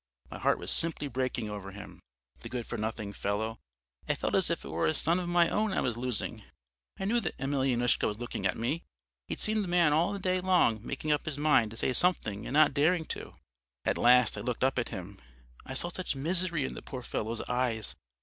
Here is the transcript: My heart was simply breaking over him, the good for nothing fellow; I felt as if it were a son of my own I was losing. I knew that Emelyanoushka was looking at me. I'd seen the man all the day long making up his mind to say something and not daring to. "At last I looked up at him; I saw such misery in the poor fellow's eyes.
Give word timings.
My 0.31 0.39
heart 0.39 0.57
was 0.57 0.71
simply 0.71 1.07
breaking 1.07 1.47
over 1.51 1.69
him, 1.73 1.99
the 2.39 2.49
good 2.49 2.65
for 2.65 2.75
nothing 2.75 3.13
fellow; 3.13 3.59
I 4.09 4.15
felt 4.15 4.33
as 4.33 4.49
if 4.49 4.65
it 4.65 4.69
were 4.69 4.87
a 4.87 4.95
son 4.95 5.19
of 5.19 5.29
my 5.29 5.47
own 5.47 5.71
I 5.73 5.81
was 5.81 5.95
losing. 5.95 6.41
I 6.99 7.05
knew 7.05 7.19
that 7.19 7.37
Emelyanoushka 7.39 8.07
was 8.07 8.17
looking 8.17 8.47
at 8.47 8.57
me. 8.57 8.81
I'd 9.29 9.39
seen 9.39 9.61
the 9.61 9.67
man 9.67 9.93
all 9.93 10.11
the 10.11 10.17
day 10.17 10.41
long 10.41 10.83
making 10.83 11.11
up 11.11 11.25
his 11.27 11.37
mind 11.37 11.69
to 11.69 11.77
say 11.77 11.93
something 11.93 12.47
and 12.47 12.53
not 12.55 12.73
daring 12.73 13.05
to. 13.13 13.35
"At 13.85 13.99
last 13.99 14.39
I 14.39 14.41
looked 14.41 14.63
up 14.63 14.79
at 14.79 14.89
him; 14.89 15.21
I 15.67 15.75
saw 15.75 15.89
such 15.91 16.15
misery 16.15 16.65
in 16.65 16.73
the 16.73 16.81
poor 16.81 17.03
fellow's 17.03 17.41
eyes. 17.47 17.95